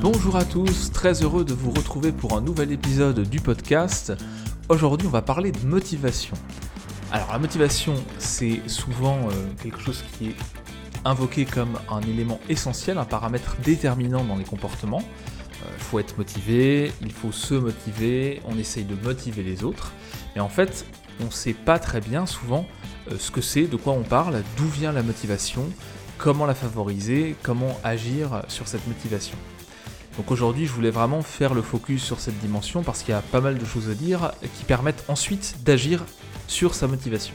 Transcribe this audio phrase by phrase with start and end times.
[0.00, 4.12] Bonjour à tous, très heureux de vous retrouver pour un nouvel épisode du podcast.
[4.68, 6.36] Aujourd'hui, on va parler de motivation.
[7.10, 10.36] Alors, la motivation, c'est souvent euh, quelque chose qui est
[11.04, 15.02] invoqué comme un élément essentiel, un paramètre déterminant dans les comportements.
[15.02, 19.92] Il euh, faut être motivé, il faut se motiver, on essaye de motiver les autres.
[20.36, 20.86] Et en fait,
[21.20, 22.66] on ne sait pas très bien souvent
[23.10, 25.64] euh, ce que c'est, de quoi on parle, d'où vient la motivation,
[26.18, 29.36] comment la favoriser, comment agir sur cette motivation.
[30.18, 33.22] Donc aujourd'hui, je voulais vraiment faire le focus sur cette dimension parce qu'il y a
[33.22, 36.04] pas mal de choses à dire qui permettent ensuite d'agir
[36.48, 37.34] sur sa motivation.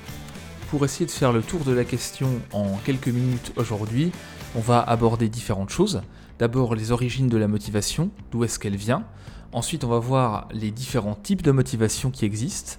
[0.69, 4.11] Pour essayer de faire le tour de la question en quelques minutes aujourd'hui,
[4.53, 6.01] on va aborder différentes choses.
[6.39, 9.05] D'abord les origines de la motivation, d'où est-ce qu'elle vient.
[9.53, 12.73] Ensuite, on va voir les différents types de motivation qui existent.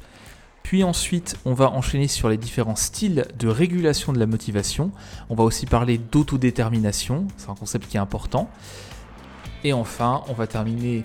[0.63, 4.93] Puis ensuite, on va enchaîner sur les différents styles de régulation de la motivation.
[5.31, 8.51] On va aussi parler d'autodétermination, c'est un concept qui est important.
[9.67, 11.05] Et enfin, on va terminer,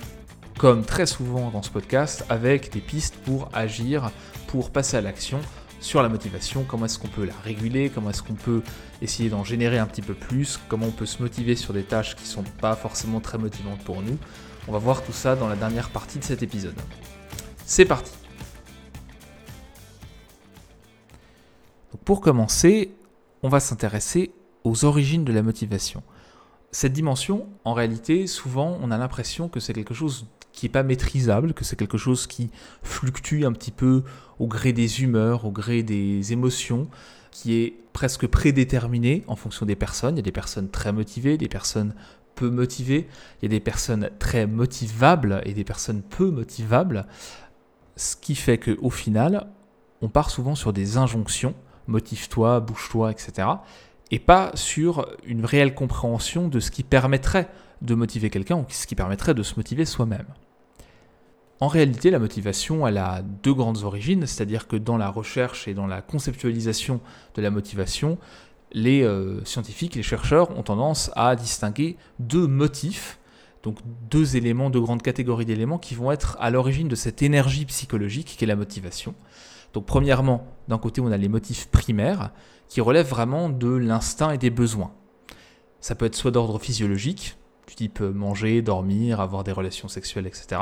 [0.57, 4.11] comme très souvent dans ce podcast, avec des pistes pour agir,
[4.47, 5.39] pour passer à l'action
[5.79, 8.61] sur la motivation, comment est-ce qu'on peut la réguler, comment est-ce qu'on peut
[9.01, 12.17] essayer d'en générer un petit peu plus, comment on peut se motiver sur des tâches
[12.17, 14.17] qui ne sont pas forcément très motivantes pour nous?
[14.67, 16.75] On va voir tout ça dans la dernière partie de cet épisode.
[17.65, 18.11] C'est parti!
[22.03, 22.91] Pour commencer,
[23.41, 24.33] on va s'intéresser
[24.65, 26.03] aux origines de la motivation
[26.71, 30.83] cette dimension, en réalité, souvent, on a l'impression que c'est quelque chose qui n'est pas
[30.83, 32.51] maîtrisable, que c'est quelque chose qui
[32.83, 34.03] fluctue un petit peu
[34.39, 36.87] au gré des humeurs, au gré des émotions,
[37.31, 40.15] qui est presque prédéterminé en fonction des personnes.
[40.15, 41.93] Il y a des personnes très motivées, des personnes
[42.35, 43.07] peu motivées,
[43.41, 47.05] il y a des personnes très motivables et des personnes peu motivables,
[47.95, 49.47] ce qui fait qu'au final,
[50.01, 51.53] on part souvent sur des injonctions,
[51.87, 53.47] motive-toi, bouge-toi, etc
[54.11, 57.49] et pas sur une réelle compréhension de ce qui permettrait
[57.81, 60.25] de motiver quelqu'un ou ce qui permettrait de se motiver soi-même.
[61.61, 65.73] En réalité, la motivation, elle a deux grandes origines, c'est-à-dire que dans la recherche et
[65.73, 67.01] dans la conceptualisation
[67.35, 68.17] de la motivation,
[68.71, 73.19] les euh, scientifiques, les chercheurs ont tendance à distinguer deux motifs,
[73.63, 77.65] donc deux éléments, deux grandes catégories d'éléments qui vont être à l'origine de cette énergie
[77.65, 79.13] psychologique qu'est la motivation.
[79.73, 82.31] Donc premièrement, d'un côté, on a les motifs primaires
[82.69, 84.91] qui relèvent vraiment de l'instinct et des besoins.
[85.81, 87.37] Ça peut être soit d'ordre physiologique,
[87.67, 90.61] du type manger, dormir, avoir des relations sexuelles, etc.,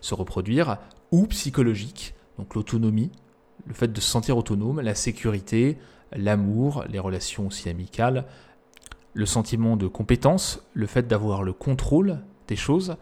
[0.00, 0.78] se reproduire,
[1.10, 3.12] ou psychologique, donc l'autonomie,
[3.66, 5.78] le fait de se sentir autonome, la sécurité,
[6.12, 8.26] l'amour, les relations aussi amicales,
[9.14, 12.96] le sentiment de compétence, le fait d'avoir le contrôle des choses,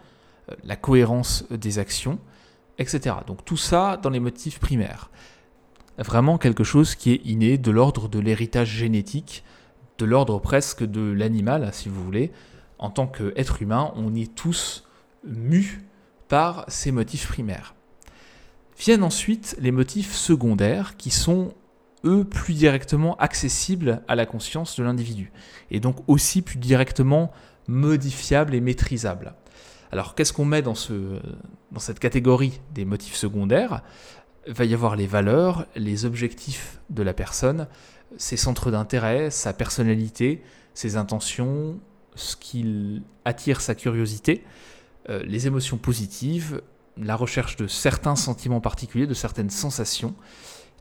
[0.64, 2.18] la cohérence des actions,
[2.78, 3.16] etc.
[3.26, 5.10] Donc tout ça dans les motifs primaires
[6.04, 9.44] vraiment quelque chose qui est inné, de l'ordre de l'héritage génétique,
[9.98, 12.32] de l'ordre presque de l'animal, si vous voulez.
[12.78, 14.84] En tant qu'être humain, on est tous
[15.24, 15.84] mus
[16.28, 17.74] par ces motifs primaires.
[18.78, 21.52] Viennent ensuite les motifs secondaires qui sont,
[22.04, 25.32] eux, plus directement accessibles à la conscience de l'individu,
[25.70, 27.30] et donc aussi plus directement
[27.68, 29.34] modifiables et maîtrisables.
[29.92, 30.74] Alors qu'est-ce qu'on met dans,
[31.72, 33.82] dans cette catégorie des motifs secondaires?
[34.46, 37.66] Va y avoir les valeurs, les objectifs de la personne,
[38.16, 40.42] ses centres d'intérêt, sa personnalité,
[40.74, 41.78] ses intentions,
[42.14, 44.44] ce qui attire sa curiosité,
[45.08, 46.62] euh, les émotions positives,
[46.96, 50.14] la recherche de certains sentiments particuliers, de certaines sensations.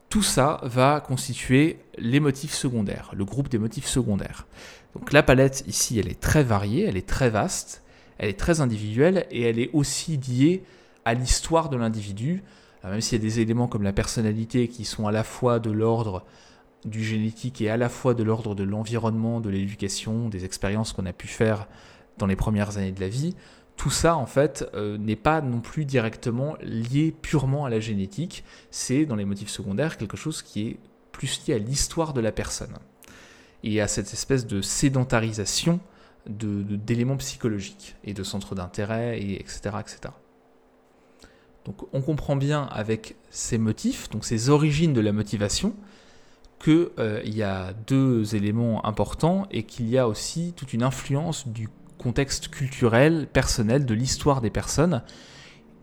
[0.09, 4.47] Tout ça va constituer les motifs secondaires, le groupe des motifs secondaires.
[4.95, 7.83] Donc la palette ici, elle est très variée, elle est très vaste,
[8.17, 10.63] elle est très individuelle et elle est aussi liée
[11.05, 12.43] à l'histoire de l'individu,
[12.83, 15.71] même s'il y a des éléments comme la personnalité qui sont à la fois de
[15.71, 16.25] l'ordre
[16.85, 21.05] du génétique et à la fois de l'ordre de l'environnement, de l'éducation, des expériences qu'on
[21.05, 21.67] a pu faire
[22.17, 23.35] dans les premières années de la vie,
[23.75, 28.43] tout ça en fait euh, n'est pas non plus directement lié purement à la génétique,
[28.71, 30.79] c'est dans les motifs secondaires quelque chose qui est
[31.11, 32.73] plus lié à l'histoire de la personne
[33.63, 35.79] et à cette espèce de sédentarisation
[36.27, 40.13] d'éléments psychologiques et de centres d'intérêt, et etc., etc.
[41.69, 45.75] Donc on comprend bien avec ces motifs, donc ces origines de la motivation,
[46.59, 51.47] qu'il euh, y a deux éléments importants et qu'il y a aussi toute une influence
[51.47, 51.69] du
[51.99, 55.03] contexte culturel, personnel, de l'histoire des personnes,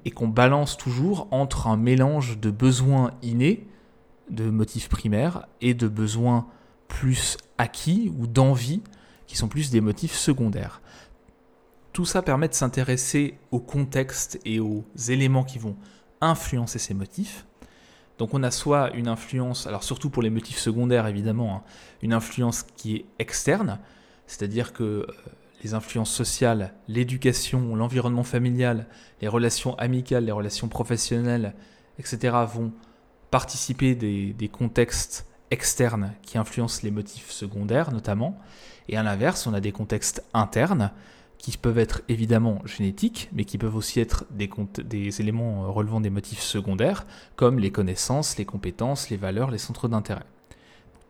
[0.05, 3.69] et qu'on balance toujours entre un mélange de besoins innés,
[4.29, 6.49] de motifs primaires, et de besoins
[6.89, 8.83] plus acquis ou d'envie,
[9.29, 10.81] qui sont plus des motifs secondaires.
[11.97, 15.77] Tout ça permet de s'intéresser au contexte et aux éléments qui vont
[16.21, 17.47] influencer ces motifs.
[18.19, 21.63] Donc on a soit une influence, alors surtout pour les motifs secondaires évidemment, hein,
[22.03, 23.79] une influence qui est externe,
[24.27, 25.07] c'est-à-dire que euh,
[25.65, 28.89] les influences sociales, l'éducation, l'environnement familial,
[29.23, 31.55] les relations amicales, les relations professionnelles,
[31.99, 32.75] etc., vont
[33.31, 38.39] participer des, des contextes externes qui influencent les motifs secondaires notamment.
[38.91, 40.93] Et à l'inverse, on a des contextes internes
[41.39, 46.41] qui peuvent être évidemment génétiques, mais qui peuvent aussi être des, éléments relevant des motifs
[46.41, 47.07] secondaires,
[47.37, 50.25] comme les connaissances, les compétences, les valeurs, les centres d'intérêt.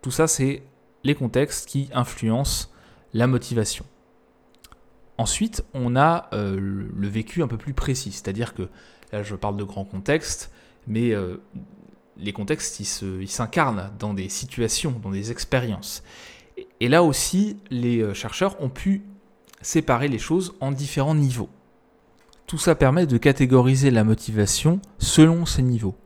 [0.03, 0.63] Tout ça, c'est
[1.05, 2.69] les contextes qui influencent
[3.15, 3.85] la motivation.
[5.19, 8.69] Ensuite, on a euh, le vécu un peu plus précis, c'est-à-dire que
[9.13, 10.51] là je parle de grands contextes,
[10.87, 11.39] mais euh,
[12.19, 16.03] les contextes ils s'incarnent dans des situations, dans des expériences.
[16.81, 19.03] Et là aussi, les euh, chercheurs ont pu
[19.63, 21.49] séparer les choses en différents niveaux.
[22.47, 25.97] Tout ça permet de catégoriser la motivation selon ces niveaux.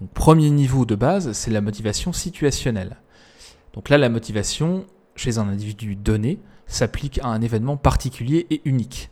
[0.00, 2.96] Donc premier niveau de base, c'est la motivation situationnelle.
[3.72, 4.86] Donc là, la motivation
[5.16, 9.10] chez un individu donné s'applique à un événement particulier et unique.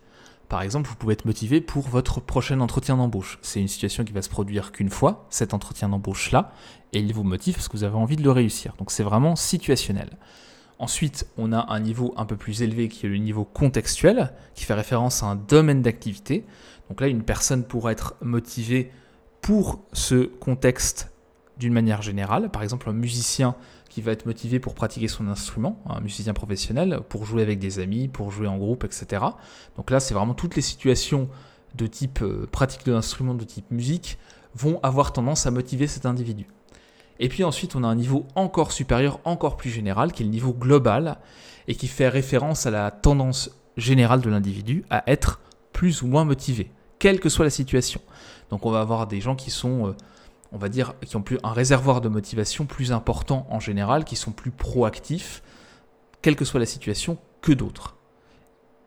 [0.48, 3.38] Par exemple, vous pouvez être motivé pour votre prochain entretien d'embauche.
[3.40, 6.52] C'est une situation qui va se produire qu'une fois, cet entretien d'embauche-là,
[6.92, 8.74] et il vous motive parce que vous avez envie de le réussir.
[8.78, 10.10] Donc c'est vraiment situationnel.
[10.82, 14.64] Ensuite, on a un niveau un peu plus élevé qui est le niveau contextuel, qui
[14.64, 16.44] fait référence à un domaine d'activité.
[16.88, 18.90] Donc là, une personne pourrait être motivée
[19.42, 21.12] pour ce contexte
[21.56, 22.50] d'une manière générale.
[22.50, 23.54] Par exemple, un musicien
[23.90, 27.78] qui va être motivé pour pratiquer son instrument, un musicien professionnel, pour jouer avec des
[27.78, 29.24] amis, pour jouer en groupe, etc.
[29.76, 31.28] Donc là, c'est vraiment toutes les situations
[31.76, 34.18] de type euh, pratique de l'instrument, de type musique,
[34.56, 36.48] vont avoir tendance à motiver cet individu.
[37.22, 40.32] Et puis ensuite, on a un niveau encore supérieur, encore plus général, qui est le
[40.32, 41.18] niveau global,
[41.68, 45.40] et qui fait référence à la tendance générale de l'individu à être
[45.72, 48.00] plus ou moins motivé, quelle que soit la situation.
[48.50, 49.96] Donc on va avoir des gens qui sont, euh,
[50.50, 54.16] on va dire, qui ont plus un réservoir de motivation plus important en général, qui
[54.16, 55.44] sont plus proactifs,
[56.22, 57.98] quelle que soit la situation, que d'autres.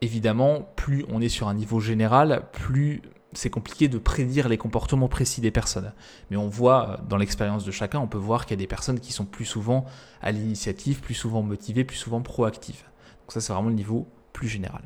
[0.01, 3.01] Évidemment, plus on est sur un niveau général, plus
[3.37, 5.93] c'est compliqué de prédire les comportements précis des personnes.
[6.31, 8.67] Mais on voit euh, dans l'expérience de chacun, on peut voir qu'il y a des
[8.67, 9.85] personnes qui sont plus souvent
[10.21, 12.83] à l'initiative, plus souvent motivées, plus souvent proactives.
[13.21, 14.83] Donc ça, c'est vraiment le niveau plus général.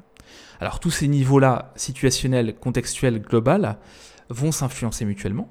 [0.60, 3.78] Alors tous ces niveaux-là, situationnels, contextuels, global,
[4.30, 5.50] vont s'influencer mutuellement.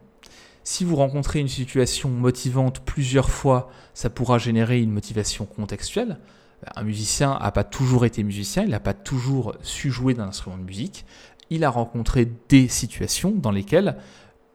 [0.62, 6.18] Si vous rencontrez une situation motivante plusieurs fois, ça pourra générer une motivation contextuelle.
[6.76, 10.58] Un musicien n'a pas toujours été musicien, il n'a pas toujours su jouer d'un instrument
[10.58, 11.06] de musique
[11.50, 13.96] il a rencontré des situations dans lesquelles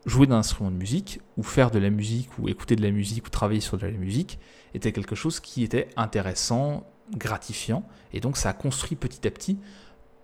[0.05, 3.27] jouer d'un instrument de musique, ou faire de la musique, ou écouter de la musique,
[3.27, 4.39] ou travailler sur de la musique,
[4.73, 6.85] était quelque chose qui était intéressant,
[7.15, 9.57] gratifiant, et donc ça a construit petit à petit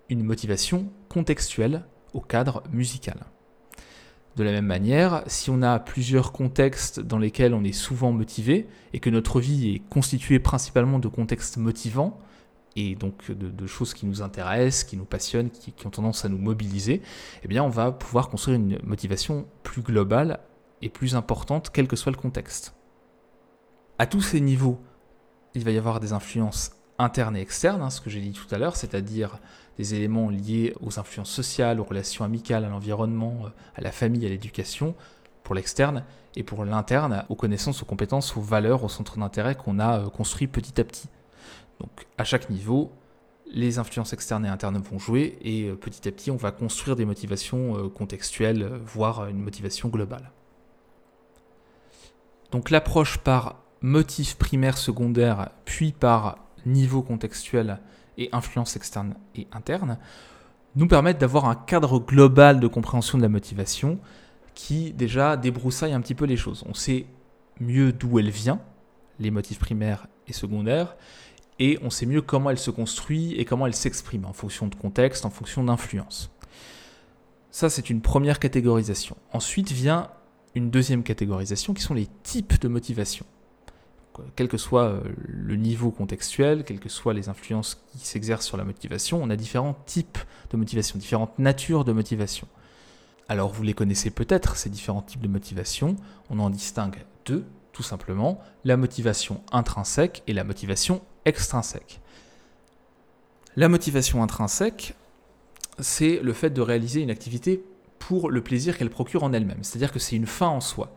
[0.09, 3.25] une motivation contextuelle au cadre musical.
[4.35, 8.67] De la même manière, si on a plusieurs contextes dans lesquels on est souvent motivé,
[8.93, 12.19] et que notre vie est constituée principalement de contextes motivants,
[12.75, 16.37] et donc de, choses qui nous intéressent, qui nous passionnent, qui, ont tendance à nous
[16.37, 17.01] mobiliser,
[17.43, 20.39] eh bien on va pouvoir construire une motivation plus globale
[20.81, 22.75] et plus importante, quel que soit le contexte.
[23.97, 24.79] À tous ces niveaux,
[25.55, 28.53] il va y avoir des influences internes et externes, hein, ce que j'ai dit tout
[28.53, 29.39] à l'heure, c'est-à-dire
[29.77, 34.25] des éléments liés aux influences sociales, aux relations amicales, à l'environnement, euh, à la famille,
[34.25, 34.95] à l'éducation,
[35.43, 36.03] pour l'externe,
[36.35, 40.09] et pour l'interne, aux connaissances, aux compétences, aux valeurs, aux centres d'intérêt qu'on a euh,
[40.09, 41.07] construits petit à petit.
[41.79, 42.91] Donc à chaque niveau,
[43.51, 46.95] les influences externes et internes vont jouer et euh, petit à petit on va construire
[46.95, 50.31] des motivations euh, contextuelles, euh, voire une motivation globale.
[52.51, 57.79] Donc l'approche par motif primaire, secondaire, puis par niveau contextuel
[58.17, 59.97] et influence externe et interne,
[60.75, 63.99] nous permettent d'avoir un cadre global de compréhension de la motivation
[64.53, 66.63] qui déjà débroussaille un petit peu les choses.
[66.67, 67.05] On sait
[67.59, 68.59] mieux d'où elle vient,
[69.19, 70.95] les motifs primaires et secondaires,
[71.59, 74.75] et on sait mieux comment elle se construit et comment elle s'exprime en fonction de
[74.75, 76.31] contexte, en fonction d'influence.
[77.51, 79.17] Ça, c'est une première catégorisation.
[79.33, 80.09] Ensuite vient
[80.55, 83.25] une deuxième catégorisation qui sont les types de motivation.
[84.35, 88.57] Quel que soit euh, le niveau contextuel, quelles que soient les influences qui s'exercent sur
[88.57, 90.17] la motivation, on a différents types
[90.51, 92.47] de motivation, différentes natures de motivation.
[93.29, 95.95] Alors vous les connaissez peut-être, ces différents types de motivation.
[96.29, 102.01] On en distingue deux, tout simplement, la motivation intrinsèque et la motivation extrinsèque.
[103.55, 104.95] La motivation intrinsèque,
[105.79, 107.63] c'est le fait de réaliser une activité
[107.99, 109.63] pour le plaisir qu'elle procure en elle-même.
[109.63, 110.95] C'est-à-dire que c'est une fin en soi.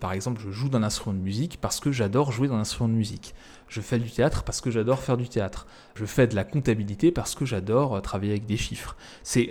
[0.00, 2.94] Par exemple, je joue d'un instrument de musique parce que j'adore jouer d'un instrument de
[2.94, 3.34] musique.
[3.68, 5.66] Je fais du théâtre parce que j'adore faire du théâtre.
[5.94, 8.96] Je fais de la comptabilité parce que j'adore travailler avec des chiffres.
[9.22, 9.50] C'est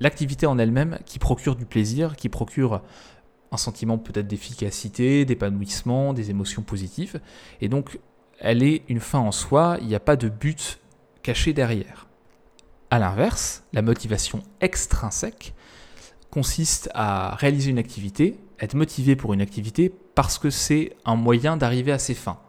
[0.00, 2.82] l'activité en elle-même qui procure du plaisir, qui procure
[3.52, 7.20] un sentiment peut-être d'efficacité, d'épanouissement, des émotions positives.
[7.60, 7.98] Et donc,
[8.42, 10.80] elle est une fin en soi, il n'y a pas de but
[11.22, 12.08] caché derrière.
[12.90, 15.54] À l'inverse, la motivation extrinsèque
[16.30, 21.56] consiste à réaliser une activité, être motivé pour une activité parce que c'est un moyen
[21.56, 22.40] d'arriver à ses fins.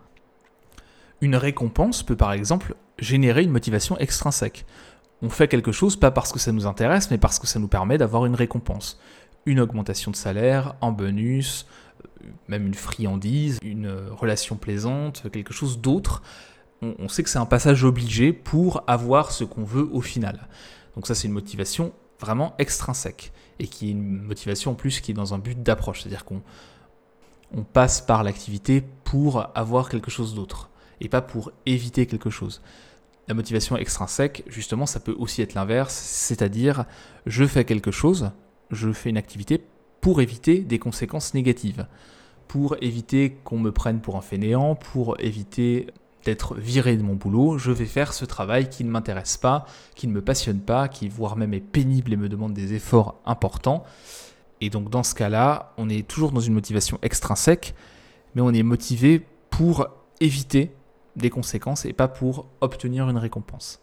[1.22, 4.66] Une récompense peut par exemple générer une motivation extrinsèque.
[5.22, 7.68] On fait quelque chose pas parce que ça nous intéresse, mais parce que ça nous
[7.68, 9.00] permet d'avoir une récompense.
[9.46, 11.68] Une augmentation de salaire, un bonus,
[12.48, 16.22] même une friandise, une relation plaisante, quelque chose d'autre.
[16.82, 20.48] On, sait que c'est un passage obligé pour avoir ce qu'on veut au final.
[20.96, 25.12] Donc ça c'est une motivation vraiment extrinsèque et qui est une motivation en plus qui
[25.12, 26.42] est dans un but d'approche, c'est-à-dire qu'on
[27.56, 30.70] on passe par l'activité pour avoir quelque chose d'autre
[31.00, 32.62] et pas pour éviter quelque chose.
[33.28, 36.86] La motivation extrinsèque, justement, ça peut aussi être l'inverse, c'est-à-dire
[37.26, 38.32] je fais quelque chose,
[38.72, 39.64] je fais une activité
[40.04, 41.88] pour éviter des conséquences négatives,
[42.50, 45.88] pour éviter qu'on me prenne pour un fainéant, pour éviter
[46.26, 50.08] d'être viré de mon boulot, je vais faire ce travail qui ne m'intéresse pas, qui
[50.08, 53.86] ne me passionne pas, qui voire même est pénible et me demande des efforts importants.
[54.60, 57.74] Et donc dans ce cas-là, on est toujours dans une motivation extrinsèque,
[58.36, 59.88] mais on est motivé pour
[60.20, 60.76] éviter
[61.16, 63.80] des conséquences et pas pour obtenir une récompense.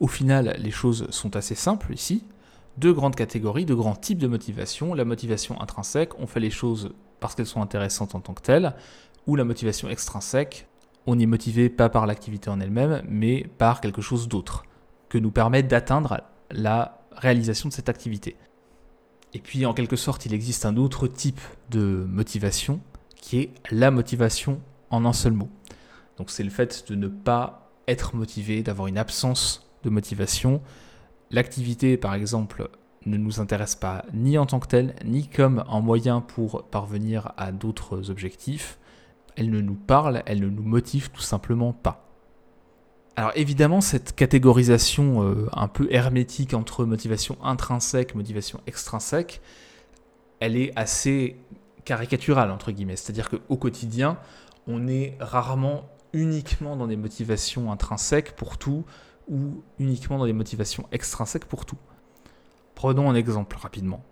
[0.00, 2.24] Au final, les choses sont assez simples ici.
[2.78, 4.94] Deux grandes catégories, deux grands types de motivation.
[4.94, 8.76] La motivation intrinsèque, on fait les choses parce qu'elles sont intéressantes en tant que telles,
[9.26, 10.68] ou la motivation extrinsèque,
[11.04, 14.62] on est motivé pas par l'activité en elle-même, mais par quelque chose d'autre,
[15.08, 16.20] que nous permet d'atteindre
[16.52, 18.36] la réalisation de cette activité.
[19.34, 22.80] Et puis en quelque sorte, il existe un autre type de motivation,
[23.16, 25.48] qui est la motivation en un seul mot.
[26.16, 30.62] Donc c'est le fait de ne pas être motivé, d'avoir une absence de motivation.
[31.30, 32.70] L'activité, par exemple,
[33.06, 37.32] ne nous intéresse pas ni en tant que telle, ni comme un moyen pour parvenir
[37.36, 38.78] à d'autres objectifs.
[39.36, 42.04] Elle ne nous parle, elle ne nous motive tout simplement pas.
[43.16, 49.40] Alors évidemment, cette catégorisation euh, un peu hermétique entre motivation intrinsèque, motivation extrinsèque,
[50.40, 51.36] elle est assez
[51.84, 52.96] caricaturale, entre guillemets.
[52.96, 54.18] C'est-à-dire qu'au quotidien,
[54.68, 58.84] on est rarement uniquement dans des motivations intrinsèques pour tout
[59.28, 61.78] ou uniquement dans des motivations extrinsèques pour tout.
[62.74, 64.04] Prenons un exemple rapidement.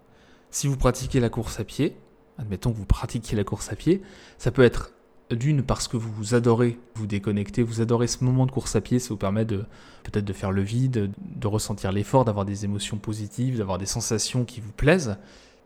[0.50, 1.96] Si vous pratiquez la course à pied,
[2.38, 4.02] admettons que vous pratiquiez la course à pied,
[4.38, 4.92] ça peut être
[5.30, 8.98] d'une parce que vous adorez vous déconnecter, vous adorez ce moment de course à pied,
[8.98, 9.64] ça vous permet de
[10.04, 14.44] peut-être de faire le vide, de ressentir l'effort, d'avoir des émotions positives, d'avoir des sensations
[14.44, 15.16] qui vous plaisent,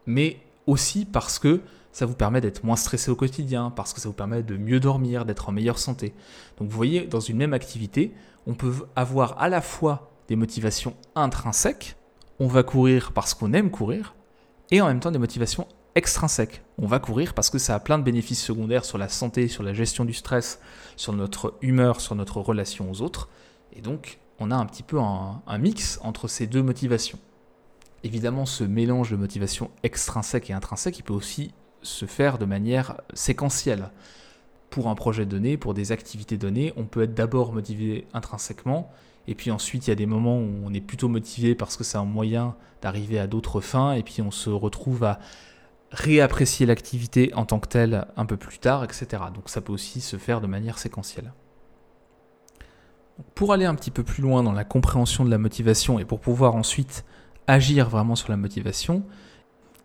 [0.07, 1.61] mais aussi parce que
[1.93, 4.81] ça vous permet d'être moins stressé au quotidien, parce que ça vous permet de mieux
[4.81, 6.15] dormir, d'être en meilleure santé.
[6.59, 8.15] Donc vous voyez, dans une même activité,
[8.47, 11.97] on peut avoir à la fois des motivations intrinsèques,
[12.39, 14.15] on va courir parce qu'on aime courir,
[14.71, 16.63] et en même temps des motivations extrinsèques.
[16.79, 19.63] On va courir parce que ça a plein de bénéfices secondaires sur la santé, sur
[19.63, 20.61] la gestion du stress,
[20.97, 23.29] sur notre humeur, sur notre relation aux autres.
[23.73, 27.19] Et donc, on a un petit peu un, mix entre ces deux motivations.
[28.03, 33.01] Évidemment, ce mélange de motivation extrinsèque et intrinsèque, il peut aussi se faire de manière
[33.15, 33.91] séquentielle.
[34.71, 38.91] Pour un projet donné, pour des activités données, on peut être d'abord motivé intrinsèquement,
[39.27, 41.85] et puis ensuite il y a des moments où on est plutôt motivé parce que
[41.85, 45.19] c'est un moyen d'arriver à d'autres fins, et puis on se retrouve à
[45.93, 49.07] réapprécier l'activité en tant que telle un peu plus tard, etc.
[49.35, 51.33] Donc ça peut aussi se faire de manière séquentielle.
[53.35, 56.21] Pour aller un petit peu plus loin dans la compréhension de la motivation et pour
[56.21, 57.05] pouvoir ensuite
[57.47, 59.03] agir vraiment sur la motivation,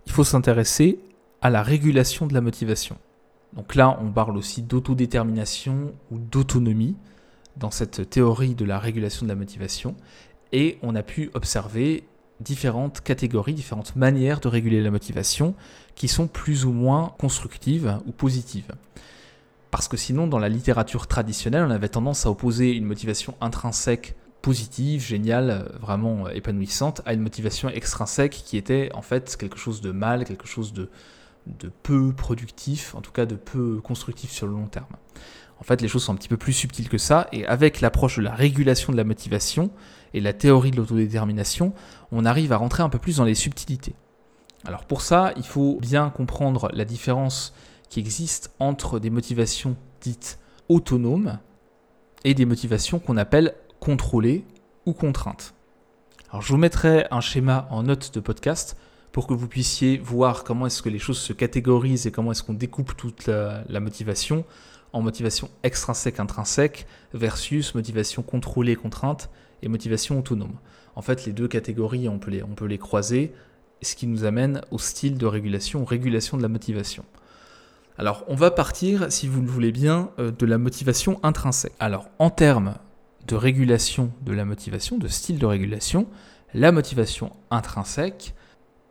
[0.06, 1.00] il faut s'intéresser
[1.46, 2.98] à la régulation de la motivation.
[3.54, 6.96] Donc là, on parle aussi d'autodétermination ou d'autonomie
[7.56, 9.96] dans cette théorie de la régulation de la motivation.
[10.54, 12.04] Et on a pu observer
[12.40, 15.54] différentes catégories, différentes manières de réguler la motivation
[15.94, 18.74] qui sont plus ou moins constructives ou positives.
[19.70, 24.16] Parce que sinon, dans la littérature traditionnelle, on avait tendance à opposer une motivation intrinsèque
[24.42, 29.92] positive, géniale, vraiment épanouissante, à une motivation extrinsèque qui était en fait quelque chose de
[29.92, 30.90] mal, quelque chose de,
[31.48, 34.96] de peu productif, en tout cas de peu constructif sur le long terme.
[35.60, 38.18] En fait, les choses sont un petit peu plus subtiles que ça, et avec l'approche
[38.18, 39.72] de la régulation de la motivation
[40.14, 41.74] et la théorie de l'autodétermination,
[42.12, 43.96] on arrive à rentrer un peu plus dans les subtilités.
[44.66, 47.54] Alors pour ça, il faut bien comprendre la différence
[47.90, 51.38] qui existe entre des motivations dites autonomes
[52.24, 54.44] et des motivations qu'on appelle contrôlées
[54.86, 55.54] ou contraintes.
[56.30, 58.76] Alors je vous mettrai un schéma en note de podcast
[59.16, 62.44] pour que vous puissiez voir comment est-ce que les choses se catégorisent et comment est-ce
[62.44, 64.44] qu'on découpe toute la, motivation
[64.92, 69.30] en motivation extrinsèque, intrinsèque versus motivation contrôlée, contrainte
[69.62, 70.58] et motivation autonome.
[70.98, 73.32] En fait, les deux catégories, on peut les, on peut les croiser,
[73.82, 77.06] ce qui nous amène au style de régulation, régulation de la motivation.
[77.98, 81.72] Alors, on va partir, si vous le voulez bien, euh, de la motivation intrinsèque.
[81.80, 82.76] Alors, en termes
[83.30, 86.06] de régulation de la motivation, de style de régulation,
[86.54, 88.36] la motivation intrinsèque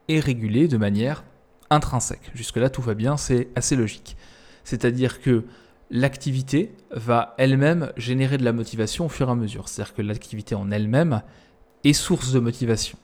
[0.08, 1.24] est régulée de manière
[1.70, 2.30] intrinsèque.
[2.34, 4.16] Jusque-là, tout va bien, c'est assez logique.
[4.64, 5.44] C'est-à-dire que
[5.90, 9.68] l'activité va elle-même générer de la motivation au fur et à mesure.
[9.68, 11.22] C'est-à-dire que l'activité en elle-même
[11.84, 12.98] est source de motivation.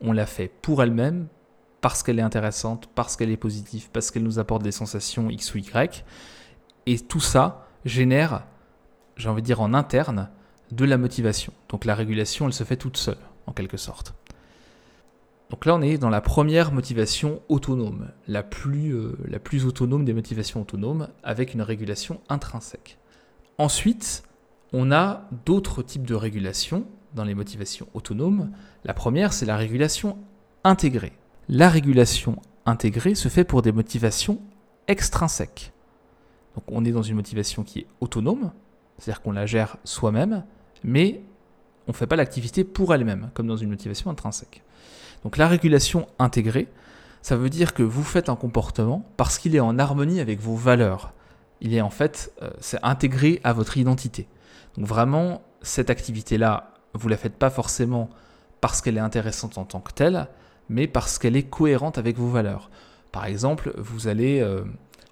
[0.00, 1.28] On la fait pour elle-même,
[1.80, 5.54] parce qu'elle est intéressante, parce qu'elle est positive, parce qu'elle nous apporte des sensations X
[5.54, 6.04] ou Y.
[6.86, 8.44] Et tout ça génère,
[9.16, 10.28] j'ai envie de dire en interne,
[10.72, 11.52] de la motivation.
[11.68, 14.14] Donc la régulation, elle se fait toute seule, en quelque sorte.
[15.50, 20.04] Donc là, on est dans la première motivation autonome, la plus, euh, la plus autonome
[20.04, 22.98] des motivations autonomes, avec une régulation intrinsèque.
[23.58, 24.24] Ensuite,
[24.72, 28.50] on a d'autres types de régulation dans les motivations autonomes.
[28.84, 30.18] La première, c'est la régulation
[30.64, 31.12] intégrée.
[31.48, 34.40] La régulation intégrée se fait pour des motivations
[34.88, 35.72] extrinsèques.
[36.56, 38.50] Donc on est dans une motivation qui est autonome,
[38.98, 40.44] c'est-à-dire qu'on la gère soi-même,
[40.82, 41.20] mais
[41.86, 44.62] on ne fait pas l'activité pour elle-même, comme dans une motivation intrinsèque.
[45.24, 46.68] Donc la régulation intégrée,
[47.22, 50.54] ça veut dire que vous faites un comportement parce qu'il est en harmonie avec vos
[50.54, 51.12] valeurs.
[51.60, 54.28] Il est en fait, euh, c'est intégré à votre identité.
[54.76, 58.08] Donc vraiment, cette activité-là, vous la faites pas forcément
[58.60, 60.28] parce qu'elle est intéressante en tant que telle,
[60.68, 62.70] mais parce qu'elle est cohérente avec vos valeurs.
[63.12, 64.64] Par exemple, vous allez euh,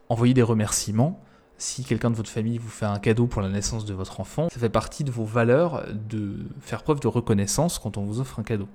[0.09, 1.21] envoyer des remerciements
[1.57, 4.49] si quelqu'un de votre famille vous fait un cadeau pour la naissance de votre enfant,
[4.51, 8.39] ça fait partie de vos valeurs de faire preuve de reconnaissance quand on vous offre
[8.41, 8.69] un cadeau.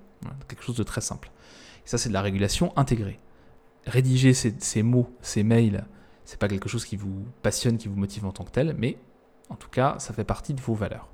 [0.47, 1.31] Quelque chose de très simple.
[1.85, 3.19] Ça, c'est de la régulation intégrée.
[3.85, 5.85] Rédiger ces, mots, ces mails,
[6.25, 8.97] c'est pas quelque chose qui vous passionne, qui vous motive en tant que tel, mais
[9.49, 11.07] en tout cas, ça fait partie de vos valeurs.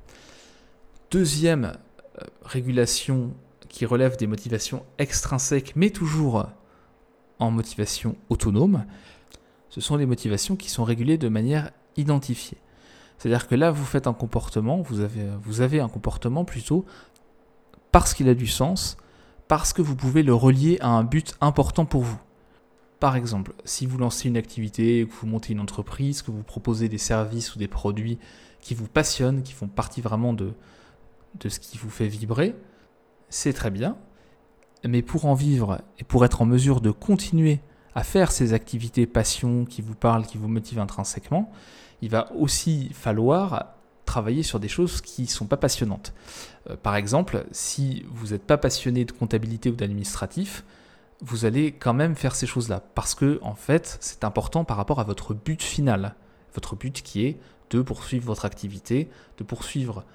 [1.12, 1.78] Deuxième
[2.20, 3.34] euh, régulation
[3.70, 6.48] qui relève des motivations extrinsèques, mais toujours
[7.40, 8.86] en motivation autonome,
[9.70, 12.58] ce sont les motivations qui sont régulées de manière identifiée.
[13.18, 16.86] C'est-à-dire que là, vous faites un comportement, vous avez un comportement plutôt
[17.96, 18.98] parce qu'il a du sens,
[19.48, 22.20] parce que vous pouvez le relier à un but important pour vous.
[23.00, 26.90] Par exemple, si vous lancez une activité, que vous montez une entreprise, que vous proposez
[26.90, 28.20] des services ou des produits
[28.60, 30.52] qui vous passionnent, qui font partie vraiment de,
[31.40, 32.54] de ce qui vous fait vibrer,
[33.30, 33.96] c'est très bien.
[34.84, 37.62] Mais pour en vivre et pour être en mesure de continuer
[37.96, 41.50] à faire ces activités passion qui vous parlent, qui vous motivent intrinsèquement,
[42.02, 46.14] il va aussi falloir travailler sur des choses qui ne sont pas passionnantes.
[46.70, 50.64] Euh, par exemple, si vous n'êtes pas passionné de comptabilité ou d'administratif,
[51.22, 55.00] vous allez quand même faire ces choses-là parce que en fait, c'est important par rapport
[55.00, 56.16] à votre but final,
[56.54, 57.40] votre but qui est
[57.70, 60.06] de poursuivre votre activité, de poursuivre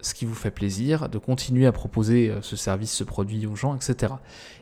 [0.00, 3.56] ce qui vous fait plaisir, de continuer à proposer euh, ce service, ce produit aux
[3.56, 4.14] gens, etc.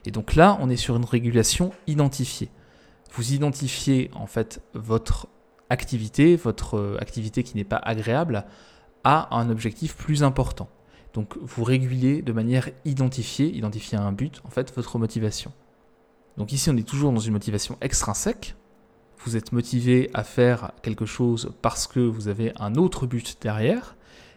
[0.04, 2.50] Et donc là, on est sur une régulation identifiée
[3.14, 5.28] vous identifiez en fait votre
[5.72, 8.44] activité, votre euh, activité qui n'est pas agréable,
[9.04, 10.68] à un objectif plus important.
[11.14, 13.60] Donc vous régulez de manière identifiée,
[13.94, 15.52] à un but, en fait, votre motivation.
[16.36, 18.54] Donc ici, on est toujours dans une motivation extrinsèque.
[19.24, 23.96] Vous êtes motivé à faire quelque chose parce que vous avez un autre but derrière,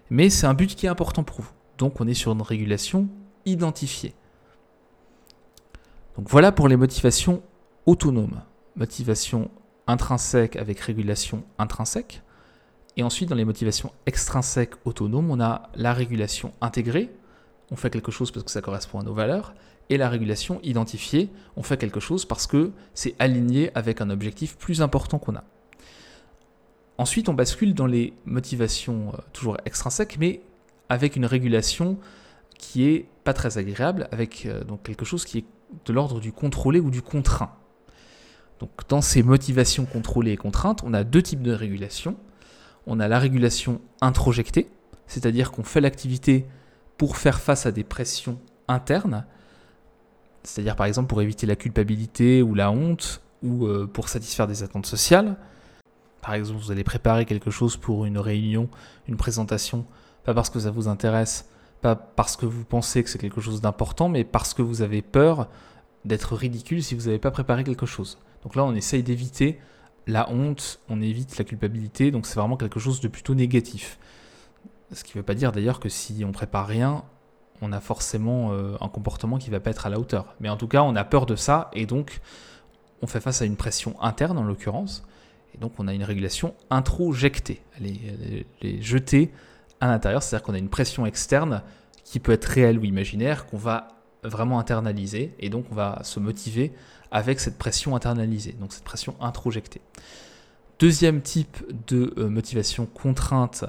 [0.10, 1.52] mais c'est un but qui est important pour vous.
[1.78, 3.08] Donc on est sur une régulation
[3.46, 4.14] identifiée.
[6.18, 7.42] Donc voilà pour les motivations
[7.86, 8.42] autonomes
[8.76, 9.50] motivation
[9.88, 12.22] intrinsèque avec régulation intrinsèque.
[12.98, 17.10] Et ensuite, dans les motivations extrinsèques autonomes, on a la régulation intégrée,
[17.72, 19.54] on fait quelque chose parce que ça correspond à nos valeurs,
[19.90, 24.58] et la régulation identifiée, on fait quelque chose parce que c'est aligné avec un objectif
[24.58, 25.44] plus important qu'on a.
[26.98, 30.42] Ensuite, on bascule dans les motivations euh, toujours extrinsèques, mais
[30.90, 31.98] avec une régulation
[32.58, 35.46] qui est pas très agréable, avec euh, donc quelque chose qui est
[35.86, 37.52] de l'ordre du contrôlé ou du contraint.
[38.60, 42.16] Donc dans ces motivations contrôlées et contraintes, on a deux types de régulation.
[42.88, 44.70] On a la régulation introjectée,
[45.08, 46.46] c'est-à-dire qu'on fait l'activité
[46.98, 49.26] pour faire face à des pressions internes,
[50.44, 54.64] c'est-à-dire par exemple pour éviter la culpabilité ou la honte, ou euh, pour satisfaire des
[54.64, 55.36] attentes sociales.
[56.22, 58.70] Par exemple, vous allez préparer quelque chose pour une réunion,
[59.08, 59.86] une présentation,
[60.24, 61.50] pas parce que ça vous intéresse,
[61.82, 65.02] pas parce que vous pensez que c'est quelque chose d'important, mais parce que vous avez
[65.02, 65.48] peur
[66.04, 68.18] d'être ridicule si vous n'avez pas préparé quelque chose.
[68.46, 69.60] Donc là, on essaye d'éviter
[70.06, 73.98] la honte, on évite la culpabilité, donc c'est vraiment quelque chose de plutôt négatif.
[74.92, 77.04] Ce qui ne veut pas dire d'ailleurs que si on prépare rien,
[77.64, 80.36] on a forcément euh, un comportement qui ne va pas être à la hauteur.
[80.40, 82.22] Mais en tout cas, on a peur de ça et donc
[83.02, 85.04] on fait face à une pression interne en l'occurrence.
[85.56, 87.64] Et donc on a une régulation introjectée.
[87.80, 89.32] Elle est, elle est jetée
[89.82, 91.64] à l'intérieur, c'est-à-dire qu'on a une pression externe
[92.04, 93.88] qui peut être réelle ou imaginaire, qu'on va
[94.24, 96.74] vraiment internaliser et donc on va se motiver
[97.12, 99.82] avec cette pression internalisée, donc cette pression introjectée.
[100.80, 103.66] Deuxième type de euh, motivation contrainte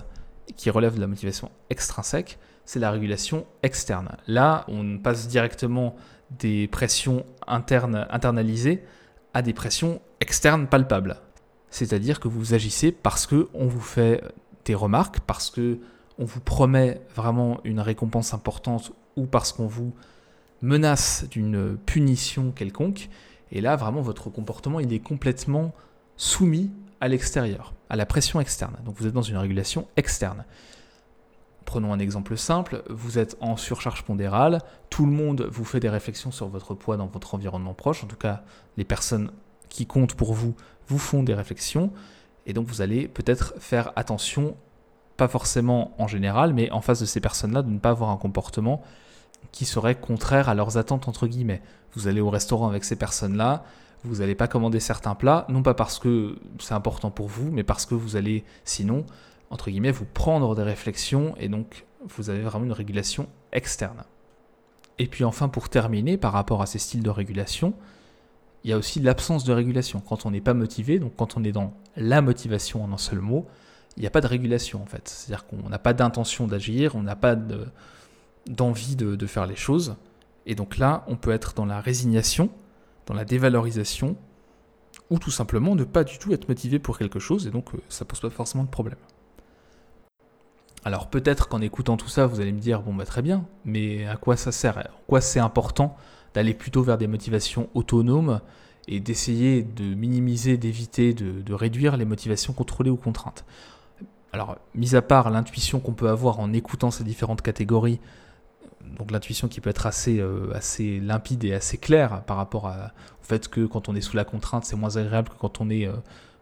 [0.57, 4.16] qui relève de la motivation extrinsèque, c'est la régulation externe.
[4.27, 5.94] Là, on passe directement
[6.38, 8.83] des pressions internes internalisées
[9.35, 11.16] à des pressions externes palpables.
[11.70, 14.22] C'est-à-dire que vous agissez parce que on vous fait
[14.64, 15.79] des remarques, parce que
[16.18, 19.94] on vous promet vraiment une récompense importante ou parce qu'on vous
[20.62, 23.09] menace d'une punition quelconque.
[23.53, 25.73] Et là, vraiment, votre comportement, il est complètement
[26.16, 28.77] soumis à l'extérieur, à la pression externe.
[28.85, 30.45] Donc vous êtes dans une régulation externe.
[31.64, 35.88] Prenons un exemple simple, vous êtes en surcharge pondérale, tout le monde vous fait des
[35.88, 38.45] réflexions sur votre poids dans votre environnement proche, en tout cas
[38.77, 39.33] les personnes
[39.69, 40.55] qui comptent pour vous
[40.87, 41.90] vous font des réflexions,
[42.47, 44.57] et donc vous allez peut-être faire attention,
[45.16, 48.16] pas forcément en général, mais en face de ces personnes-là, de ne pas avoir un
[48.16, 48.83] comportement
[49.53, 51.63] qui serait contraire à leurs attentes, entre guillemets.
[51.95, 53.65] Vous allez au restaurant avec ces personnes-là,
[54.05, 57.65] vous n'allez pas commander certains plats, non pas parce que c'est important pour vous, mais
[57.65, 59.05] parce que vous allez sinon
[59.51, 64.05] entre guillemets, vous prendre des réflexions et donc vous avez vraiment une régulation externe.
[64.99, 67.75] Et puis enfin, pour terminer, par rapport à ces styles de régulation,
[68.65, 70.01] il y a aussi l'absence de régulation.
[70.01, 73.21] Quand on n'est pas motivé, donc quand on est dans la motivation en un seul
[73.21, 73.47] mot,
[73.97, 75.09] il n'y a pas de régulation en fait.
[75.09, 77.37] C'est-à-dire qu'on n'a pas d'intention d'agir, on n'a pas
[78.49, 79.97] d'envie de, de faire les choses.
[80.47, 82.51] Et donc là, on peut être dans la résignation,
[83.07, 84.17] dans la dévalorisation,
[85.11, 87.79] ou tout simplement ne pas du tout être motivé pour quelque chose, et donc euh,
[87.89, 88.99] ça pose pas forcément de problème.
[90.85, 94.07] Alors peut-être qu'en écoutant tout ça, vous allez me dire, bon bah très bien, mais
[94.07, 94.79] à quoi ça sert?
[94.79, 95.97] En quoi c'est important
[96.35, 98.41] d'aller plutôt vers des motivations autonomes
[98.89, 103.45] et d'essayer de minimiser, d'éviter, de, réduire les motivations contrôlées ou contraintes?
[104.33, 108.01] Alors, mis à part l'intuition qu'on peut avoir en écoutant ces différentes catégories,
[108.99, 113.25] donc l'intuition qui peut être assez, euh, assez limpide et assez claire par rapport au
[113.25, 115.87] fait que quand on est sous la contrainte, c'est moins agréable que quand on est...
[115.87, 115.94] Euh,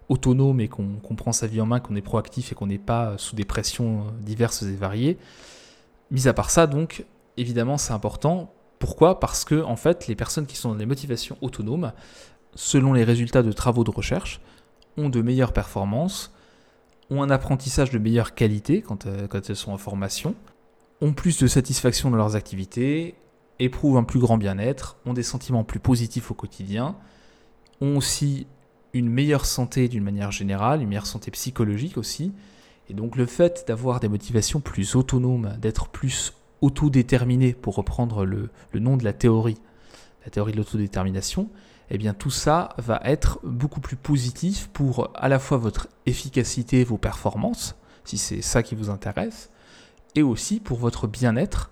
[0.08, 3.16] autonome et qu'on prend sa vie en main, qu'on est proactif et qu'on n'est pas
[3.18, 5.18] sous des pressions diverses et variées.
[6.10, 8.52] Mis à part ça, donc, évidemment, c'est important.
[8.78, 9.18] Pourquoi?
[9.18, 11.92] Parce que, en fait, les personnes qui sont dans des motivations autonomes,
[12.54, 14.40] selon les résultats de travaux de recherche,
[14.96, 16.32] ont de meilleures performances,
[17.10, 20.34] ont un apprentissage de meilleure qualité euh, quand elles sont en formation,
[21.00, 23.14] ont plus de satisfaction dans leurs activités,
[23.58, 26.96] éprouvent un plus grand bien-être, ont des sentiments plus positifs au quotidien,
[27.80, 28.46] ont aussi
[28.92, 32.32] une meilleure santé d'une manière générale, une meilleure santé psychologique aussi.
[32.88, 38.50] Et donc le fait d'avoir des motivations plus autonomes, d'être plus autodéterminé, pour reprendre le,
[38.74, 39.58] nom de la théorie,
[40.24, 41.50] la théorie de l'autodétermination,
[41.90, 46.84] eh bien tout ça va être beaucoup plus positif pour à la fois votre efficacité,
[46.84, 49.50] vos performances, si c'est ça qui vous intéresse,
[50.14, 51.70] et aussi pour votre bien-être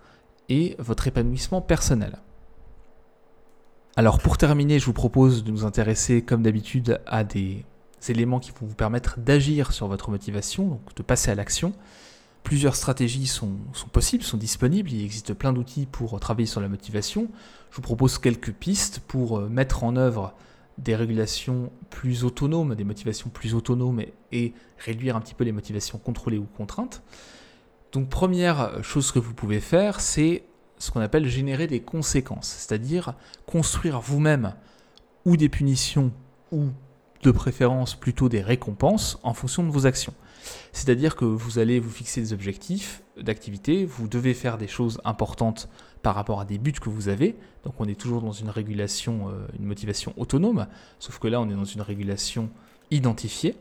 [0.49, 2.19] et votre épanouissement personnel.
[3.97, 7.65] Alors pour terminer, je vous propose de nous intéresser comme d'habitude à des
[8.09, 11.73] éléments qui vont vous permettre d'agir sur votre motivation, donc de passer à l'action.
[12.43, 13.53] Plusieurs stratégies sont,
[13.93, 17.29] possibles, sont disponibles, il existe plein d'outils pour travailler sur la motivation.
[17.71, 20.35] Je vous propose quelques pistes pour euh, mettre en œuvre
[20.79, 25.53] des régulations plus autonomes, des motivations plus autonomes et, et réduire un petit peu les
[25.53, 27.03] motivations contrôlées ou contraintes.
[27.93, 30.45] Donc première chose que vous pouvez faire, c'est
[30.79, 33.15] ce qu'on appelle générer des conséquences, c'est-à-dire
[33.47, 34.55] construire vous-même
[35.25, 36.11] ou des punitions
[36.51, 36.71] ou
[37.23, 40.15] de préférence plutôt des récompenses en fonction de vos actions.
[40.73, 45.69] C'est-à-dire que vous allez vous fixer des objectifs d'activité, vous devez faire des choses importantes
[46.03, 47.37] par rapport à des buts que vous avez.
[47.63, 50.67] Donc on est toujours dans une régulation, euh, une motivation autonome,
[50.99, 52.51] sauf que là on est dans une régulation
[52.91, 53.55] identifiée.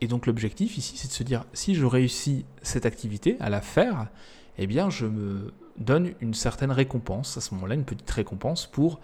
[0.00, 3.60] Et donc l'objectif ici c'est de se dire si je réussis cette activité à la
[3.60, 4.08] faire,
[4.58, 9.00] eh bien je me donne une certaine récompense, à ce moment-là, une petite récompense pour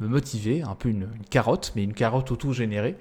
[0.00, 2.96] me motiver, un peu une, carotte, mais une carotte auto-générée,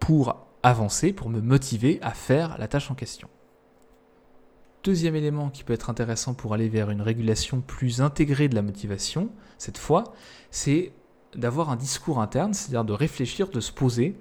[0.00, 3.28] pour avancer, pour me motiver à faire la tâche en question.
[4.84, 8.62] Deuxième élément qui peut être intéressant pour aller vers une régulation plus intégrée de la
[8.62, 10.04] motivation, cette fois,
[10.50, 10.92] c'est
[11.34, 14.16] d'avoir un discours interne, c'est-à-dire de réfléchir, de se poser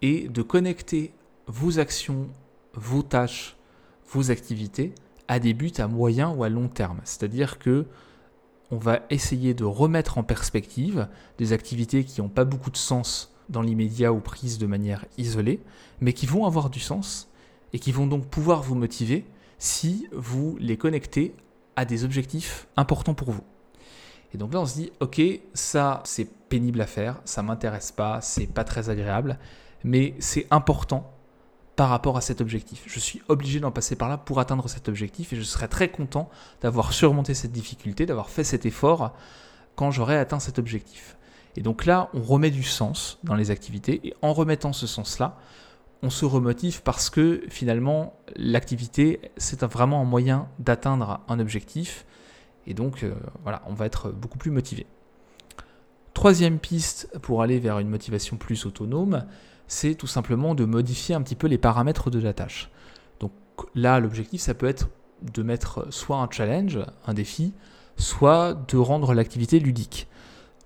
[0.00, 1.12] et de connecter
[1.48, 2.28] vos actions,
[2.74, 3.56] vos tâches,
[4.10, 4.94] vos activités
[5.26, 7.00] à des buts à moyen ou à long terme.
[7.04, 7.86] C'est-à-dire que
[8.70, 11.08] on va essayer de remettre en perspective
[11.38, 15.60] des activités qui n'ont pas beaucoup de sens dans l'immédiat ou prises de manière isolée,
[16.00, 17.30] mais qui vont avoir du sens
[17.72, 19.24] et qui vont donc pouvoir vous motiver
[19.58, 21.34] si vous les connectez
[21.76, 23.44] à des objectifs importants pour vous.
[24.34, 25.20] Et donc là, on se dit, ok,
[25.54, 29.38] ça c'est pénible à faire, ça m'intéresse pas, c'est pas très agréable,
[29.82, 31.10] mais c'est important
[31.78, 32.82] par rapport à cet objectif.
[32.86, 35.88] Je suis obligé d'en passer par là pour atteindre cet objectif et je serai très
[35.88, 36.28] content
[36.60, 39.14] d'avoir surmonté cette difficulté, d'avoir fait cet effort
[39.76, 41.16] quand j'aurai atteint cet objectif.
[41.54, 45.38] Et donc là, on remet du sens dans les activités et en remettant ce sens-là,
[46.02, 52.06] on se remotive parce que finalement, l'activité, c'est vraiment un moyen d'atteindre un objectif.
[52.66, 53.14] Et donc, euh,
[53.44, 54.84] voilà, on va être beaucoup plus motivé.
[56.12, 59.26] Troisième piste pour aller vers une motivation plus autonome,
[59.68, 62.70] c'est tout simplement de modifier un petit peu les paramètres de la tâche.
[63.20, 63.32] Donc
[63.74, 64.88] là, l'objectif, ça peut être
[65.22, 67.52] de mettre soit un challenge, un défi,
[67.96, 70.08] soit de rendre l'activité ludique.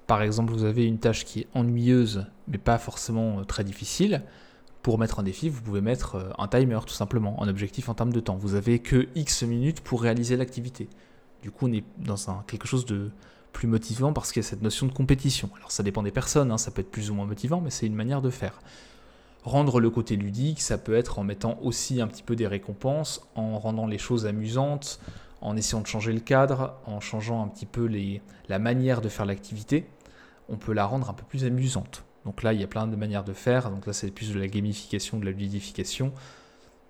[0.07, 4.23] Par exemple, vous avez une tâche qui est ennuyeuse, mais pas forcément euh, très difficile.
[4.83, 7.95] Pour mettre un défi, vous pouvez mettre euh, un timer, tout simplement, un objectif en
[7.95, 8.37] termes de temps.
[8.37, 10.89] Vous avez que X minutes pour réaliser l'activité.
[11.43, 13.11] Du coup, on est dans quelque chose de
[13.53, 15.51] plus motivant parce qu'il y a cette notion de compétition.
[15.57, 17.87] Alors ça dépend des personnes, hein, ça peut être plus ou moins motivant, mais c'est
[17.87, 18.61] une manière de faire.
[19.45, 23.29] Rendre le côté ludique, ça peut être en mettant aussi un petit peu des récompenses,
[23.35, 25.01] en rendant les choses amusantes,
[25.41, 27.91] en essayant de changer le cadre, en changeant un petit peu
[28.49, 29.87] la manière de faire l'activité,
[30.49, 32.05] on peut la rendre un peu plus amusante.
[32.25, 33.71] Donc là, il y a plein de manières de faire.
[33.71, 36.13] Donc là, c'est plus de la gamification, de la ludification.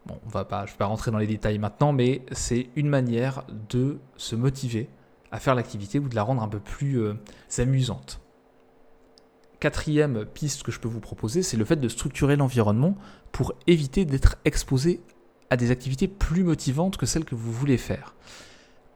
[0.04, 2.68] Bon, on va pas, je ne vais pas rentrer dans les détails maintenant, mais c'est
[2.76, 4.88] une manière de se motiver
[5.30, 7.14] à faire l'activité ou de la rendre un peu plus euh,
[7.58, 8.20] amusante.
[9.62, 12.96] Quatrième piste que je peux vous proposer, c'est le fait de structurer l'environnement
[13.30, 15.00] pour éviter d'être exposé
[15.50, 18.16] à des activités plus motivantes que celles que vous voulez faire.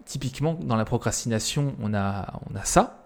[0.07, 3.05] Typiquement, dans la procrastination, on a, ça,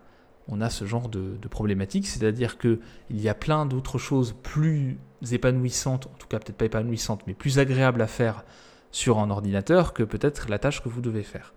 [0.49, 2.79] on a ce genre de, de problématique, c'est-à-dire qu'il
[3.11, 4.99] y a plein d'autres choses plus
[5.31, 8.42] épanouissantes, en tout cas peut-être pas épanouissantes, mais plus agréables à faire
[8.90, 11.53] sur un ordinateur que peut-être la tâche que vous devez faire.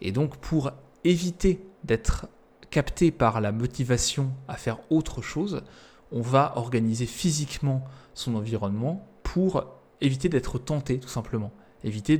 [0.00, 0.72] Et donc pour
[1.04, 2.26] éviter d'être
[2.74, 5.62] capté par la motivation à faire autre chose,
[6.10, 7.84] on va organiser physiquement
[8.14, 9.64] son environnement pour
[10.00, 11.52] éviter d'être tenté tout simplement,
[11.84, 12.18] éviter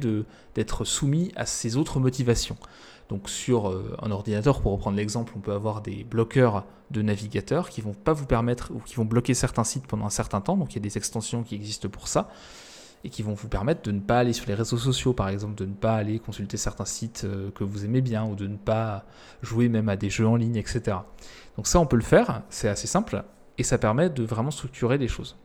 [0.55, 2.57] d'être soumis à ces autres motivations.
[3.09, 7.69] Donc sur euh, un ordinateur, pour reprendre l'exemple, on peut avoir des bloqueurs de navigateurs
[7.69, 10.57] qui vont pas vous permettre ou qui vont bloquer certains sites pendant un certain temps.
[10.57, 12.31] Donc il y a des extensions qui existent pour ça
[13.05, 15.55] et qui vont vous permettre de ne pas aller sur les réseaux sociaux, par exemple,
[15.55, 18.57] de ne pas aller consulter certains sites euh, que vous aimez bien, ou de ne
[18.57, 19.05] pas
[19.43, 20.97] jouer même à des jeux en ligne, etc.
[21.57, 23.23] Donc ça, on peut le faire, c'est assez simple,
[23.59, 25.37] et ça permet de vraiment structurer les choses.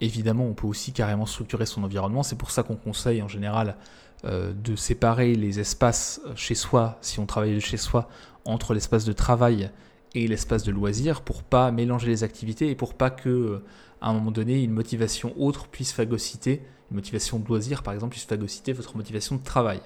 [0.00, 3.76] Évidemment, on peut aussi carrément structurer son environnement, c'est pour ça qu'on conseille en général
[4.24, 8.08] euh, de séparer les espaces chez soi, si on travaille de chez soi,
[8.44, 9.70] entre l'espace de travail
[10.14, 13.64] et l'espace de loisir, pour pas mélanger les activités et pour pas que euh,
[14.00, 18.12] à un moment donné, une motivation autre puisse phagocyter, une motivation de loisir par exemple,
[18.12, 19.80] puisse phagocyter votre motivation de travail.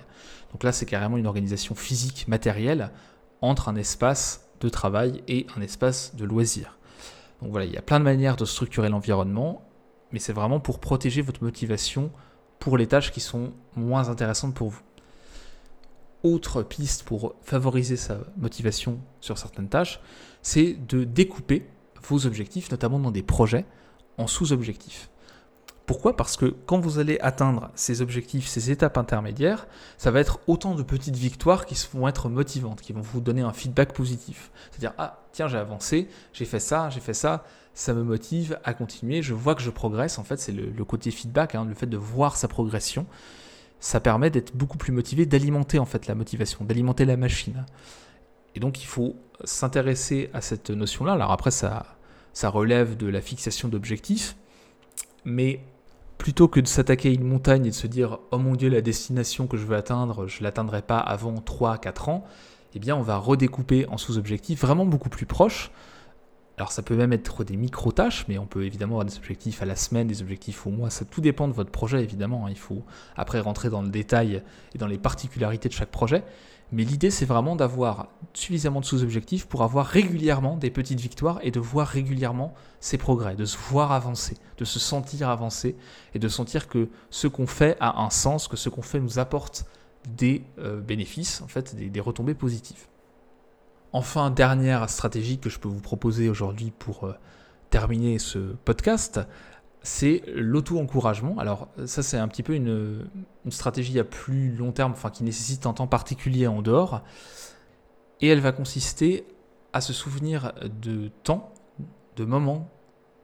[0.52, 2.90] Donc là, c'est carrément une organisation physique, matérielle,
[3.40, 6.78] entre un espace de travail et un espace de loisir.
[7.40, 9.62] Donc voilà, il y a plein de manières de structurer l'environnement,
[10.12, 12.10] mais c'est vraiment pour protéger votre motivation
[12.58, 14.80] pour les tâches qui sont moins intéressantes pour vous.
[16.22, 20.00] Autre piste pour favoriser sa motivation sur certaines tâches,
[20.42, 21.66] c'est de découper
[22.08, 23.64] vos objectifs, notamment dans des projets,
[24.18, 25.10] en sous-objectifs.
[25.90, 26.16] Pourquoi?
[26.16, 29.66] Parce que quand vous allez atteindre ces objectifs, ces étapes intermédiaires,
[29.98, 33.42] ça va être autant de petites victoires qui vont être motivantes, qui vont vous donner
[33.42, 34.52] un feedback positif.
[34.70, 37.42] C'est-à-dire, ah, tiens, j'ai avancé, j'ai fait ça, j'ai fait ça,
[37.74, 40.18] ça me motive à continuer, je vois que je progresse.
[40.20, 43.04] En fait, c'est le, côté feedback, hein, le fait de voir sa progression.
[43.80, 47.64] Ça permet d'être beaucoup plus motivé, d'alimenter en fait la motivation, d'alimenter la machine.
[48.54, 51.14] Et donc, il faut s'intéresser à cette notion-là.
[51.14, 51.96] Alors après, ça,
[52.32, 54.36] ça relève de la fixation d'objectifs,
[55.24, 55.60] mais
[56.18, 58.82] plutôt que de s'attaquer à une montagne et de se dire oh mon dieu la
[58.82, 62.24] destination que je veux atteindre, je ne l'atteindrai pas avant 3-4 ans,
[62.74, 65.70] eh bien on va redécouper en sous-objectifs vraiment beaucoup plus proches.
[66.60, 69.64] Alors ça peut même être des micro-tâches, mais on peut évidemment avoir des objectifs à
[69.64, 72.50] la semaine, des objectifs au mois, ça tout dépend de votre projet évidemment, hein.
[72.50, 72.82] il faut
[73.16, 74.42] après rentrer dans le détail
[74.74, 76.22] et dans les particularités de chaque projet,
[76.70, 81.50] mais l'idée, c'est vraiment d'avoir suffisamment de sous-objectifs pour avoir régulièrement des petites victoires et
[81.50, 85.76] de voir régulièrement ses progrès, de se voir avancer, de se sentir avancer
[86.14, 89.18] et de sentir que ce qu'on fait a un sens, que ce qu'on fait nous
[89.18, 89.64] apporte
[90.06, 92.86] des euh, bénéfices, en fait, des, retombées positives.
[93.92, 97.14] Enfin, dernière stratégie que je peux vous proposer aujourd'hui pour euh,
[97.70, 99.20] terminer ce podcast,
[99.82, 101.36] c'est l'auto-encouragement.
[101.38, 103.08] Alors ça c'est un petit peu une,
[103.48, 107.02] stratégie à plus long terme, enfin qui nécessite un temps particulier en dehors.
[108.20, 109.26] Et elle va consister
[109.72, 111.52] à se souvenir de temps,
[112.16, 112.68] de moments,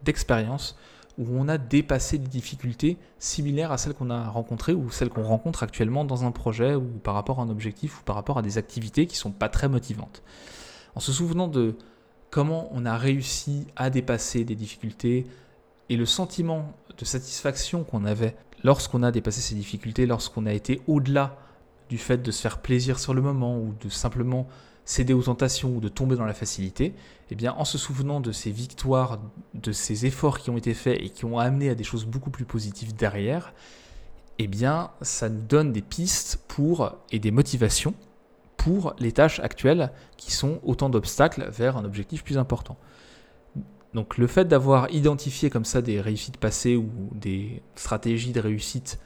[0.03, 0.77] d'expériences
[1.19, 5.23] où on a dépassé des difficultés similaires à celles qu'on a rencontrées ou celles qu'on
[5.23, 8.43] rencontre actuellement dans un projet ou par rapport à un objectif ou par rapport à
[8.43, 10.23] des activités qui ne sont pas très motivantes.
[10.97, 11.77] En se souvenant de
[12.31, 15.27] comment on a réussi à dépasser des difficultés,
[15.89, 20.81] et le sentiment de satisfaction qu'on avait lorsqu'on a dépassé ces difficultés, lorsqu'on a été
[20.89, 21.37] au-delà
[21.89, 24.49] du fait de se faire plaisir sur le moment ou de simplement
[24.85, 26.95] céder aux tentations ou de tomber dans la facilité,
[27.31, 29.21] eh bien en se souvenant de ces victoires,
[29.55, 32.31] de ces efforts qui ont été faits et qui ont amené à des choses beaucoup
[32.31, 33.53] plus positives derrière,
[34.39, 37.95] eh bien, ça nous donne des pistes pour et des motivations
[38.67, 42.77] pour les tâches actuelles qui sont autant d'obstacles vers un objectif plus important.
[43.95, 48.99] Donc le fait d'avoir identifié comme ça des réussites passées ou des stratégies de réussite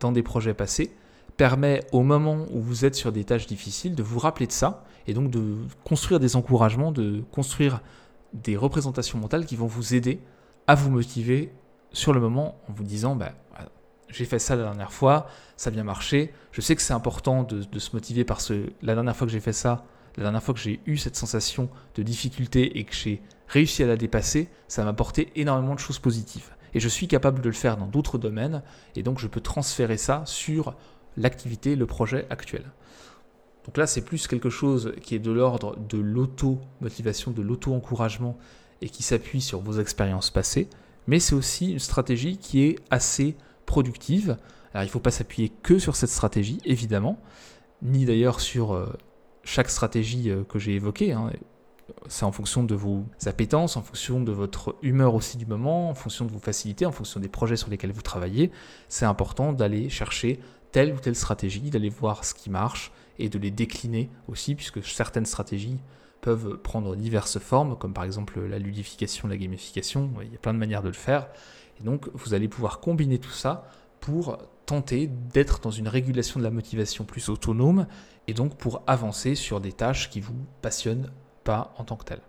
[0.00, 0.96] dans des projets passés
[1.36, 4.82] permet au moment où vous êtes sur des tâches difficiles de vous rappeler de ça
[5.06, 7.82] et donc de construire des encouragements, de construire
[8.32, 10.20] des représentations mentales qui vont vous aider
[10.66, 11.52] à vous motiver
[11.92, 13.32] sur le moment en vous disant bah,
[14.08, 17.42] j'ai fait ça la dernière fois, ça a bien marché, je sais que c'est important
[17.42, 19.84] de, de, se motiver parce que la dernière fois que j'ai fait ça,
[20.16, 23.86] la dernière fois que j'ai eu cette sensation de difficulté et que j'ai réussi à
[23.86, 26.50] la dépasser, ça m'a apporté énormément de choses positives.
[26.74, 28.62] Et je suis capable de le faire dans d'autres domaines,
[28.94, 30.74] et donc je peux transférer ça sur
[31.16, 32.64] l'activité, le projet actuel.
[33.64, 38.36] Donc là, c'est plus quelque chose qui est de l'ordre de l'auto-motivation, de l'auto-encouragement,
[38.82, 40.68] et qui s'appuie sur vos expériences passées,
[41.06, 43.36] mais c'est aussi une stratégie qui est assez
[43.66, 44.38] productive.
[44.72, 47.18] Alors il ne faut pas s'appuyer que sur cette stratégie, évidemment,
[47.82, 48.86] ni d'ailleurs sur euh,
[49.42, 51.12] chaque stratégie euh, que j'ai évoquée.
[51.12, 51.30] Hein.
[52.08, 55.94] C'est en fonction de vos appétences, en fonction de votre humeur aussi du moment, en
[55.94, 58.50] fonction de vos facilités, en fonction des projets sur lesquels vous travaillez.
[58.88, 60.40] C'est important d'aller chercher
[60.72, 64.82] telle ou telle stratégie, d'aller voir ce qui marche et de les décliner aussi, puisque
[64.84, 65.78] certaines stratégies
[66.20, 70.54] peuvent prendre diverses formes, comme par exemple la ludification, la gamification, il y a plein
[70.54, 71.28] de manières de le faire.
[71.80, 73.68] Et donc vous allez pouvoir combiner tout ça
[74.00, 77.86] pour tenter d'être dans une régulation de la motivation plus autonome
[78.26, 81.10] et donc pour avancer sur des tâches qui vous passionnent
[81.44, 82.22] pas en tant que telles.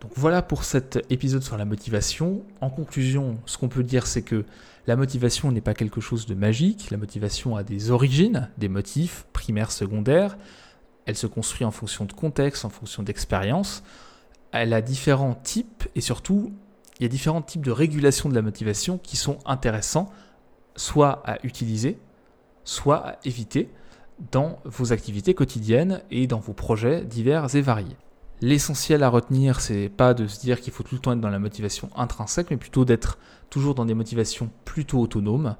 [0.00, 2.42] Donc voilà pour cet épisode sur la motivation.
[2.62, 4.46] En conclusion, ce qu'on peut dire, c'est que
[4.86, 6.90] la motivation n'est pas quelque chose de magique.
[6.90, 10.38] La motivation a des origines, des motifs primaires, secondaires.
[11.04, 13.82] Elle se construit en fonction de contexte, en fonction d'expérience.
[14.52, 16.54] Elle a différents types et surtout,
[17.00, 20.10] il y a différents types de régulation de la motivation qui sont intéressants,
[20.76, 21.98] soit à utiliser,
[22.64, 23.70] soit à éviter
[24.30, 27.96] dans vos activités quotidiennes et dans vos projets divers et variés.
[28.42, 31.30] L'essentiel à retenir, c'est pas de se dire qu'il faut tout le temps être dans
[31.30, 35.56] la motivation intrinsèque, mais plutôt d'être toujours dans des motivations plutôt autonomes,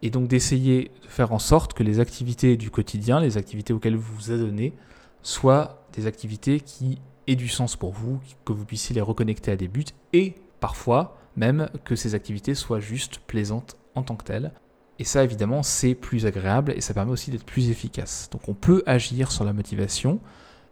[0.00, 3.96] et donc d'essayer de faire en sorte que les activités du quotidien, les activités auxquelles
[3.96, 4.74] vous vous adonnez,
[5.22, 9.56] soient des activités qui aient du sens pour vous, que vous puissiez les reconnecter à
[9.56, 14.52] des buts, et parfois même que ces activités soient juste plaisantes en tant que telles.
[14.98, 18.28] Et ça, évidemment, c'est plus agréable et ça permet aussi d'être plus efficace.
[18.30, 20.20] Donc on peut agir sur la motivation.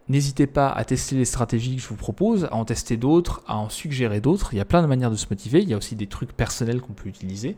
[0.07, 3.57] N'hésitez pas à tester les stratégies que je vous propose, à en tester d'autres, à
[3.57, 4.53] en suggérer d'autres.
[4.53, 5.61] Il y a plein de manières de se motiver.
[5.61, 7.57] Il y a aussi des trucs personnels qu'on peut utiliser.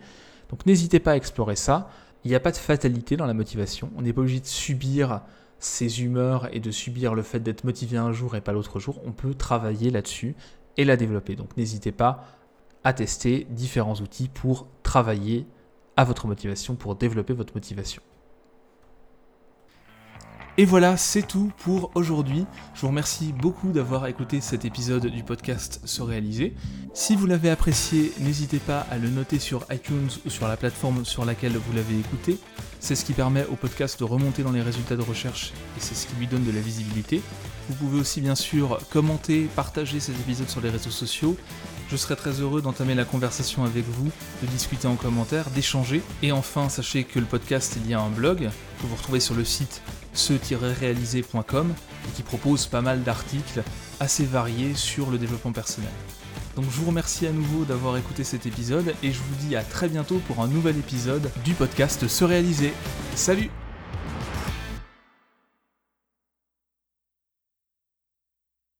[0.49, 1.89] Donc n'hésitez pas à explorer ça.
[2.23, 3.91] Il n'y a pas de fatalité dans la motivation.
[3.95, 5.21] On n'est pas obligé de subir
[5.59, 9.01] ses humeurs et de subir le fait d'être motivé un jour et pas l'autre jour.
[9.05, 10.35] On peut travailler là-dessus
[10.77, 11.35] et la développer.
[11.35, 12.25] Donc n'hésitez pas
[12.83, 15.45] à tester différents outils pour travailler
[15.95, 18.01] à votre motivation, pour développer votre motivation.
[20.59, 22.45] Et voilà, c'est tout pour aujourd'hui.
[22.75, 26.53] Je vous remercie beaucoup d'avoir écouté cet épisode du podcast Se réaliser.
[26.93, 31.05] Si vous l'avez apprécié, n'hésitez pas à le noter sur iTunes ou sur la plateforme
[31.05, 32.37] sur laquelle vous l'avez écouté.
[32.79, 35.95] C'est ce qui permet au podcast de remonter dans les résultats de recherche et c'est
[35.95, 37.23] ce qui lui donne de la visibilité.
[37.69, 41.37] Vous pouvez aussi bien sûr commenter, partager cet épisode sur les réseaux sociaux
[41.93, 44.09] je serai très heureux d'entamer la conversation avec vous,
[44.41, 46.01] de discuter en commentaire, d'échanger.
[46.23, 48.49] Et enfin, sachez que le podcast il y a un blog
[48.81, 51.71] que vous retrouvez sur le site ce-réalisé.com
[52.07, 53.61] et qui propose pas mal d'articles
[53.99, 55.91] assez variés sur le développement personnel.
[56.55, 59.63] Donc je vous remercie à nouveau d'avoir écouté cet épisode et je vous dis à
[59.63, 62.73] très bientôt pour un nouvel épisode du podcast Se réaliser.
[63.15, 63.51] Salut